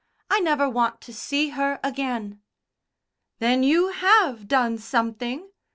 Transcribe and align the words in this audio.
"I 0.31 0.39
never 0.39 0.67
want 0.67 0.99
to 1.01 1.13
see 1.13 1.49
her 1.49 1.79
again." 1.83 2.41
"Then 3.37 3.61
you 3.61 3.89
have 3.89 4.47
done 4.47 4.79
something?" 4.79 5.51